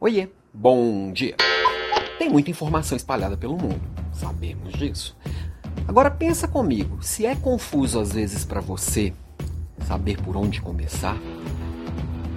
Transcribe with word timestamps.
Oiê, 0.00 0.28
bom 0.54 1.10
dia. 1.12 1.34
Tem 2.20 2.30
muita 2.30 2.52
informação 2.52 2.96
espalhada 2.96 3.36
pelo 3.36 3.58
mundo, 3.58 3.80
sabemos 4.12 4.72
disso. 4.74 5.16
Agora 5.88 6.08
pensa 6.08 6.46
comigo, 6.46 7.02
se 7.02 7.26
é 7.26 7.34
confuso 7.34 7.98
às 7.98 8.12
vezes 8.12 8.44
para 8.44 8.60
você 8.60 9.12
saber 9.88 10.16
por 10.22 10.36
onde 10.36 10.62
começar, 10.62 11.16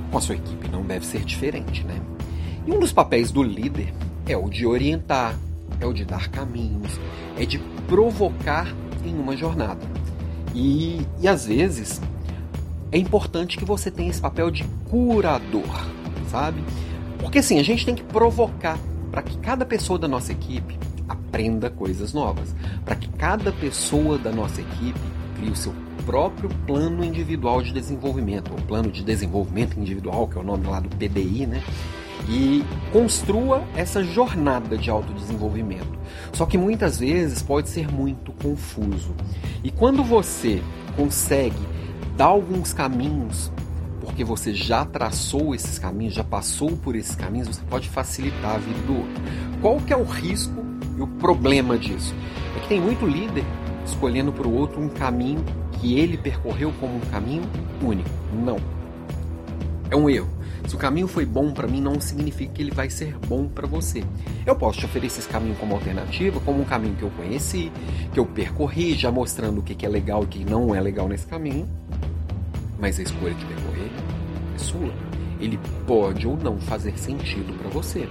com 0.10 0.18
a 0.18 0.22
sua 0.22 0.38
equipe 0.38 0.70
não 0.70 0.82
deve 0.82 1.06
ser 1.06 1.24
diferente, 1.24 1.84
né? 1.84 2.02
E 2.66 2.72
um 2.72 2.80
dos 2.80 2.92
papéis 2.92 3.30
do 3.30 3.44
líder 3.44 3.94
é 4.26 4.36
o 4.36 4.50
de 4.50 4.66
orientar, 4.66 5.38
é 5.80 5.86
o 5.86 5.94
de 5.94 6.04
dar 6.04 6.30
caminhos, 6.30 7.00
é 7.38 7.46
de 7.46 7.60
provocar 7.88 8.76
em 9.06 9.14
uma 9.14 9.38
jornada. 9.38 9.86
E, 10.56 11.06
e 11.20 11.28
às 11.28 11.46
vezes 11.46 12.02
é 12.92 12.98
importante 12.98 13.56
que 13.56 13.66
você 13.66 13.92
tenha 13.92 14.10
esse 14.10 14.20
papel 14.20 14.50
de 14.50 14.64
curador, 14.90 15.88
sabe? 16.32 16.64
Porque 17.22 17.40
assim, 17.40 17.60
a 17.60 17.64
gente 17.64 17.86
tem 17.86 17.96
que 17.96 18.04
provocar 18.04 18.78
para 19.12 19.22
que 19.22 19.38
cada 19.38 19.66
pessoa 19.66 20.00
da 20.00 20.08
nossa 20.08 20.32
equipe 20.32 20.78
aprenda 21.08 21.70
coisas 21.70 22.14
novas, 22.14 22.56
para 22.84 22.96
que 22.96 23.08
cada 23.10 23.52
pessoa 23.52 24.18
da 24.18 24.32
nossa 24.32 24.62
equipe 24.62 25.00
crie 25.36 25.50
o 25.50 25.56
seu 25.56 25.74
próprio 26.06 26.50
plano 26.66 27.04
individual 27.04 27.62
de 27.62 27.74
desenvolvimento, 27.74 28.52
o 28.54 28.62
plano 28.64 28.92
de 28.92 29.04
desenvolvimento 29.04 29.80
individual, 29.80 30.28
que 30.28 30.38
é 30.38 30.42
o 30.42 30.44
nome 30.44 30.68
lá 30.68 30.80
do 30.80 30.90
PDI, 30.90 31.46
né? 31.46 31.64
E 32.30 32.64
construa 32.92 33.64
essa 33.76 34.04
jornada 34.04 34.78
de 34.78 34.90
autodesenvolvimento. 34.90 36.00
Só 36.34 36.46
que 36.46 36.58
muitas 36.58 37.00
vezes 37.00 37.42
pode 37.42 37.70
ser 37.70 37.92
muito 37.92 38.32
confuso. 38.34 39.16
E 39.64 39.72
quando 39.72 40.04
você 40.04 40.62
consegue 40.96 41.68
dar 42.16 42.26
alguns 42.26 42.74
caminhos 42.74 43.52
porque 44.12 44.26
você 44.26 44.54
já 44.54 44.84
traçou 44.84 45.56
esses 45.56 45.80
caminhos, 45.80 46.14
já 46.14 46.24
passou 46.24 46.76
por 46.76 46.98
esses 46.98 47.16
caminhos, 47.16 47.48
você 47.48 47.62
pode 47.70 47.88
facilitar 47.88 48.56
a 48.56 48.58
vida 48.58 48.80
do 48.86 48.98
outro. 48.98 49.24
Qual 49.62 49.80
que 49.80 49.94
é 49.94 49.98
o 49.98 50.04
risco 50.04 50.66
e 50.98 51.02
o 51.02 51.08
problema 51.08 51.78
disso? 51.78 52.14
É 52.58 52.60
que 52.60 52.68
tem 52.68 52.82
muito 52.82 53.06
líder 53.06 53.46
escolhendo 53.86 54.34
para 54.34 54.46
o 54.46 54.54
outro 54.54 54.82
um 54.82 54.90
caminho 54.90 55.44
que 55.80 55.98
ele 55.98 56.18
percorreu 56.18 56.74
como 56.78 56.98
um 56.98 57.00
caminho 57.00 57.44
único. 57.82 58.10
Não. 58.34 58.58
É 59.90 59.96
um 59.96 60.10
erro. 60.10 60.30
Se 60.68 60.76
o 60.76 60.78
caminho 60.78 61.08
foi 61.08 61.26
bom 61.26 61.52
para 61.52 61.68
mim, 61.68 61.80
não 61.80 62.00
significa 62.02 62.52
que 62.54 62.62
ele 62.62 62.72
vai 62.72 62.90
ser 62.90 63.18
bom 63.28 63.48
para 63.48 63.66
você. 63.66 64.04
Eu 64.46 64.58
posso 64.58 64.80
te 64.80 64.86
oferecer 64.86 65.20
esse 65.20 65.30
caminho 65.30 65.56
como 65.56 65.74
alternativa, 65.74 66.40
como 66.42 66.62
um 66.62 66.66
caminho 66.66 66.96
que 66.96 67.04
eu 67.04 67.10
conheci, 67.12 67.72
que 68.14 68.20
eu 68.20 68.26
percorri, 68.26 68.94
já 68.94 69.10
mostrando 69.10 69.60
o 69.60 69.64
que 69.64 69.86
é 69.86 69.90
legal 69.90 70.22
e 70.22 70.26
o 70.26 70.28
que 70.28 70.44
não 70.44 70.76
é 70.76 70.82
legal 70.82 71.08
nesse 71.08 71.26
caminho. 71.26 71.66
Mas 72.82 73.00
a 73.00 73.04
escolha 73.04 73.36
de 73.36 73.46
percorrer 73.46 73.92
é 74.56 74.58
sua. 74.58 74.92
Ele 75.40 75.60
pode 75.86 76.28
ou 76.28 76.36
não 76.36 76.60
fazer 76.60 76.98
sentido 76.98 77.54
para 77.60 77.70
você. 77.70 78.10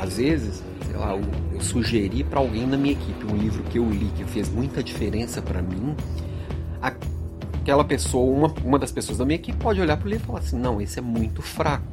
Às 0.00 0.16
vezes, 0.16 0.64
sei 0.86 0.96
lá, 0.96 1.14
eu, 1.14 1.22
eu 1.52 1.60
sugeri 1.60 2.24
para 2.24 2.40
alguém 2.40 2.66
na 2.66 2.78
minha 2.78 2.94
equipe 2.94 3.26
um 3.26 3.36
livro 3.36 3.62
que 3.64 3.78
eu 3.78 3.88
li 3.88 4.10
que 4.16 4.24
fez 4.24 4.48
muita 4.48 4.82
diferença 4.82 5.42
para 5.42 5.60
mim. 5.60 5.94
Aquela 6.80 7.84
pessoa, 7.84 8.34
uma, 8.34 8.54
uma 8.64 8.78
das 8.78 8.90
pessoas 8.90 9.18
da 9.18 9.24
minha 9.26 9.36
equipe 9.36 9.58
pode 9.58 9.80
olhar 9.80 9.98
para 9.98 10.06
o 10.06 10.10
livro 10.10 10.24
e 10.24 10.26
falar 10.26 10.38
assim: 10.38 10.58
não, 10.58 10.80
esse 10.80 10.98
é 10.98 11.02
muito 11.02 11.42
fraco. 11.42 11.86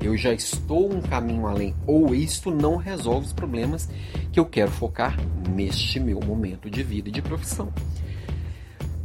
Eu 0.00 0.16
já 0.16 0.34
estou 0.34 0.92
um 0.92 1.00
caminho 1.00 1.46
além. 1.46 1.74
Ou 1.86 2.14
isto 2.14 2.50
não 2.50 2.76
resolve 2.76 3.26
os 3.26 3.32
problemas 3.32 3.88
que 4.32 4.38
eu 4.38 4.44
quero 4.44 4.70
focar 4.70 5.16
neste 5.48 5.98
meu 5.98 6.20
momento 6.20 6.68
de 6.68 6.82
vida 6.82 7.08
e 7.08 7.12
de 7.12 7.22
profissão. 7.22 7.72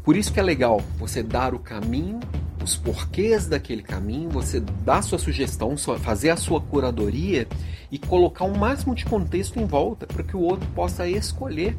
Por 0.09 0.17
isso 0.17 0.33
que 0.33 0.39
é 0.39 0.43
legal 0.43 0.81
você 0.97 1.21
dar 1.21 1.53
o 1.53 1.59
caminho, 1.59 2.19
os 2.63 2.75
porquês 2.75 3.45
daquele 3.45 3.83
caminho, 3.83 4.27
você 4.27 4.59
dar 4.59 5.03
sua 5.03 5.19
sugestão, 5.19 5.77
fazer 5.77 6.31
a 6.31 6.35
sua 6.35 6.59
curadoria 6.59 7.47
e 7.91 7.99
colocar 7.99 8.45
o 8.45 8.57
máximo 8.57 8.95
de 8.95 9.05
contexto 9.05 9.59
em 9.59 9.67
volta 9.67 10.07
para 10.07 10.23
que 10.23 10.35
o 10.35 10.39
outro 10.39 10.67
possa 10.73 11.07
escolher 11.07 11.77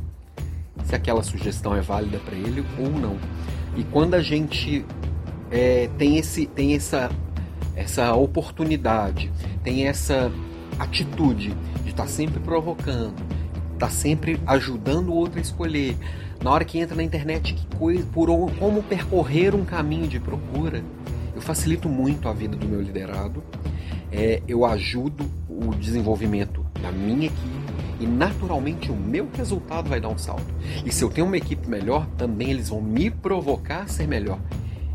se 0.85 0.95
aquela 0.95 1.25
sugestão 1.25 1.75
é 1.75 1.81
válida 1.81 2.21
para 2.21 2.37
ele 2.37 2.65
ou 2.79 2.89
não. 2.89 3.19
E 3.77 3.83
quando 3.83 4.15
a 4.15 4.23
gente 4.23 4.87
é, 5.51 5.91
tem, 5.99 6.17
esse, 6.17 6.47
tem 6.47 6.77
essa, 6.77 7.11
essa 7.75 8.15
oportunidade, 8.15 9.29
tem 9.65 9.89
essa 9.89 10.31
atitude 10.79 11.53
de 11.83 11.91
estar 11.91 12.05
tá 12.05 12.09
sempre 12.09 12.39
provocando, 12.39 13.17
tá 13.81 13.89
sempre 13.89 14.39
ajudando 14.47 15.09
o 15.09 15.15
outro 15.15 15.39
a 15.39 15.43
escolher, 15.43 15.97
na 16.45 16.51
hora 16.51 16.67
que 16.67 16.79
entra 16.79 16.95
na 16.95 17.03
internet, 17.03 17.55
que 17.55 17.77
coisa, 17.77 18.07
por 18.13 18.29
como 18.59 18.83
percorrer 18.83 19.55
um 19.55 19.65
caminho 19.65 20.07
de 20.07 20.21
procura, 20.21 20.85
eu 21.35 21.41
facilito 21.41 21.89
muito 21.89 22.29
a 22.29 22.33
vida 22.33 22.57
do 22.57 22.69
meu 22.69 22.83
liderado, 22.83 23.43
é, 24.13 24.43
eu 24.47 24.67
ajudo 24.67 25.25
o 25.49 25.75
desenvolvimento 25.75 26.65
da 26.83 26.93
minha 26.93 27.27
equipe 27.27 27.61
e 27.99 28.07
naturalmente 28.07 28.91
o 28.91 28.97
meu 28.97 29.29
resultado 29.33 29.89
vai 29.89 30.01
dar 30.01 30.09
um 30.09 30.19
salto. 30.19 30.45
E 30.85 30.93
se 30.93 31.03
eu 31.03 31.09
tenho 31.09 31.27
uma 31.27 31.37
equipe 31.37 31.69
melhor, 31.69 32.07
também 32.19 32.51
eles 32.51 32.69
vão 32.69 32.83
me 32.83 33.11
provocar 33.11 33.83
a 33.83 33.87
ser 33.87 34.07
melhor. 34.07 34.39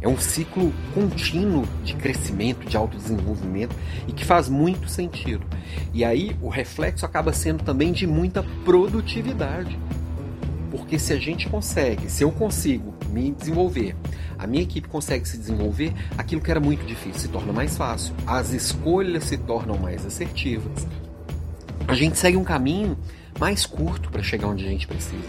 É 0.02 0.08
um 0.08 0.18
ciclo 0.18 0.72
contínuo 0.94 1.68
de 1.84 1.96
crescimento, 1.96 2.68
de 2.68 2.78
autodesenvolvimento 2.78 3.76
e 4.08 4.12
que 4.12 4.24
faz 4.24 4.48
muito 4.48 4.88
sentido. 4.88 5.46
E 5.94 6.04
aí 6.06 6.36
o 6.42 6.50
reflexo 6.50 7.06
acaba 7.06 7.34
sendo 7.34 7.64
também 7.64 7.92
de 7.92 8.06
muita 8.06 8.44
produtividade. 8.64 9.78
Porque 10.70 11.00
se 11.00 11.14
a 11.14 11.18
gente 11.18 11.48
consegue, 11.48 12.10
se 12.10 12.24
eu 12.24 12.32
consigo 12.32 12.94
me 13.10 13.32
desenvolver, 13.32 13.96
a 14.38 14.46
minha 14.46 14.62
equipe 14.62 14.88
consegue 14.88 15.28
se 15.28 15.38
desenvolver, 15.38 15.94
aquilo 16.18 16.42
que 16.42 16.52
era 16.52 16.60
muito 16.60 16.86
difícil 16.86 17.22
se 17.22 17.28
torna 17.30 17.54
mais 17.54 17.78
fácil, 17.78 18.14
as 18.28 18.52
escolhas 18.52 19.24
se 19.24 19.38
tornam 19.38 19.78
mais 19.78 20.06
assertivas. 20.06 20.86
A 21.88 21.94
gente 21.94 22.18
segue 22.18 22.36
um 22.36 22.44
caminho 22.44 22.98
mais 23.40 23.66
curto 23.66 24.10
para 24.10 24.22
chegar 24.22 24.48
onde 24.48 24.66
a 24.66 24.70
gente 24.70 24.86
precisa. 24.86 25.24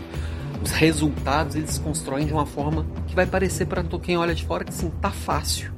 Os 0.66 0.72
resultados 0.72 1.54
eles 1.54 1.78
constroem 1.78 2.26
de 2.26 2.32
uma 2.32 2.44
forma 2.44 2.84
que 3.06 3.14
vai 3.14 3.24
parecer 3.24 3.66
para 3.66 3.84
quem 3.84 4.16
olha 4.16 4.34
de 4.34 4.44
fora 4.44 4.64
que 4.64 4.74
sim, 4.74 4.90
tá 5.00 5.12
fácil. 5.12 5.72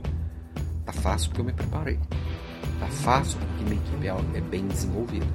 Tá 0.87 0.95
fácil 0.95 1.29
porque 1.29 1.43
eu 1.43 1.45
me 1.45 1.53
preparei. 1.53 1.99
Tá 2.81 2.87
fácil 2.87 3.39
porque 3.39 3.65
minha 3.65 3.77
equipe 3.77 4.09
é, 4.09 4.39
é 4.39 4.41
bem 4.41 4.67
desenvolvida. 4.67 5.27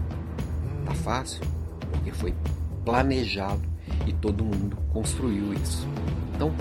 Tá 0.84 0.96
fácil 0.96 1.44
porque 1.92 2.12
foi 2.12 2.34
planejado 2.84 3.62
e 4.08 4.14
todo 4.14 4.44
mundo 4.44 4.76
construiu 4.92 5.54
isso. 5.54 5.88
Então, 6.34 6.52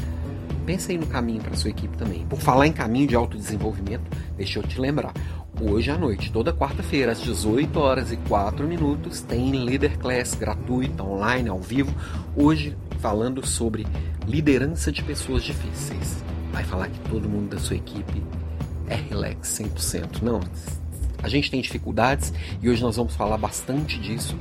pensa 0.66 0.92
aí 0.92 0.98
no 0.98 1.06
caminho 1.06 1.40
para 1.40 1.56
sua 1.56 1.70
equipe 1.70 1.96
também. 1.96 2.26
Por 2.26 2.40
falar 2.40 2.66
em 2.66 2.74
caminho 2.74 3.06
de 3.06 3.16
autodesenvolvimento, 3.16 4.04
deixa 4.36 4.58
eu 4.58 4.62
te 4.64 4.78
lembrar. 4.78 5.14
Hoje 5.60 5.90
à 5.90 5.98
noite, 5.98 6.32
toda 6.32 6.52
quarta-feira, 6.52 7.12
às 7.12 7.20
18 7.20 7.78
horas 7.78 8.10
e 8.10 8.16
4 8.16 8.66
minutos, 8.66 9.20
tem 9.20 9.52
Leader 9.52 9.98
Class 9.98 10.34
gratuita, 10.34 11.04
online, 11.04 11.48
ao 11.48 11.60
vivo. 11.60 11.94
Hoje, 12.34 12.76
falando 13.00 13.46
sobre 13.46 13.86
liderança 14.26 14.90
de 14.90 15.02
pessoas 15.02 15.42
difíceis. 15.44 16.24
Vai 16.50 16.64
falar 16.64 16.88
que 16.88 16.98
todo 17.08 17.28
mundo 17.28 17.50
da 17.50 17.60
sua 17.60 17.76
equipe 17.76 18.22
é 18.88 18.96
relax 18.96 19.60
100%. 19.60 20.22
Não, 20.22 20.40
a 21.22 21.28
gente 21.28 21.50
tem 21.50 21.60
dificuldades 21.60 22.32
e 22.60 22.68
hoje 22.68 22.82
nós 22.82 22.96
vamos 22.96 23.14
falar 23.14 23.36
bastante 23.36 24.00
disso. 24.00 24.36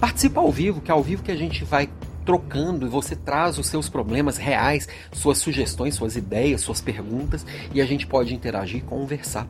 Participa 0.00 0.40
ao 0.40 0.50
vivo, 0.50 0.80
que 0.80 0.90
é 0.90 0.94
ao 0.94 1.02
vivo 1.02 1.22
que 1.22 1.32
a 1.32 1.36
gente 1.36 1.64
vai 1.64 1.88
trocando 2.24 2.84
e 2.84 2.90
você 2.90 3.14
traz 3.14 3.56
os 3.56 3.68
seus 3.68 3.88
problemas 3.88 4.36
reais, 4.36 4.88
suas 5.12 5.38
sugestões, 5.38 5.94
suas 5.94 6.16
ideias, 6.16 6.60
suas 6.60 6.80
perguntas 6.80 7.46
e 7.72 7.80
a 7.80 7.86
gente 7.86 8.06
pode 8.06 8.34
interagir 8.34 8.78
e 8.78 8.82
conversar. 8.82 9.46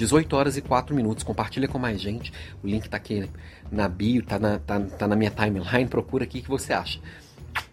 18 0.00 0.34
horas 0.34 0.56
e 0.56 0.62
4 0.62 0.96
minutos. 0.96 1.22
Compartilha 1.22 1.68
com 1.68 1.78
mais 1.78 2.00
gente. 2.00 2.32
O 2.62 2.66
link 2.66 2.88
tá 2.88 2.96
aqui 2.96 3.28
na 3.70 3.86
bio, 3.86 4.24
tá 4.24 4.38
na, 4.38 4.58
tá, 4.58 4.80
tá 4.80 5.06
na 5.06 5.14
minha 5.14 5.30
timeline. 5.30 5.88
Procura 5.88 6.24
aqui 6.24 6.38
o 6.38 6.42
que 6.42 6.48
você 6.48 6.72
acha. 6.72 6.98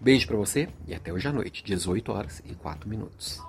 Beijo 0.01 0.27
para 0.27 0.35
você 0.35 0.67
e 0.85 0.93
até 0.93 1.13
hoje 1.13 1.27
à 1.27 1.31
noite, 1.31 1.63
18 1.63 2.11
horas 2.11 2.41
e 2.45 2.53
4 2.53 2.89
minutos. 2.89 3.39